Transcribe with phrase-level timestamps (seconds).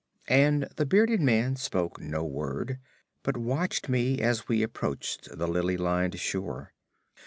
[0.29, 2.79] And the bearded man spoke no word,
[3.21, 6.73] but watched me as we approached the lily lined shore.